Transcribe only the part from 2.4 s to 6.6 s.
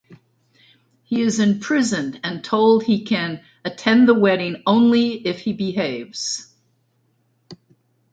told he can attend the wedding only if he behaves.